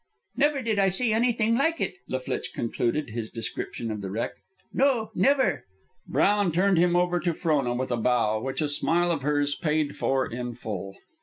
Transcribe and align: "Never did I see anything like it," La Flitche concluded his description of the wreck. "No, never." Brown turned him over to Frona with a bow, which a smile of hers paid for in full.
"Never 0.35 0.63
did 0.63 0.79
I 0.79 0.89
see 0.89 1.13
anything 1.13 1.55
like 1.55 1.79
it," 1.79 1.97
La 2.07 2.17
Flitche 2.17 2.53
concluded 2.55 3.11
his 3.11 3.29
description 3.29 3.91
of 3.91 4.01
the 4.01 4.09
wreck. 4.09 4.31
"No, 4.73 5.11
never." 5.13 5.65
Brown 6.07 6.51
turned 6.51 6.79
him 6.79 6.95
over 6.95 7.19
to 7.19 7.35
Frona 7.35 7.75
with 7.75 7.91
a 7.91 7.97
bow, 7.97 8.41
which 8.41 8.61
a 8.63 8.67
smile 8.67 9.11
of 9.11 9.21
hers 9.21 9.53
paid 9.53 9.95
for 9.95 10.25
in 10.25 10.55
full. 10.55 10.95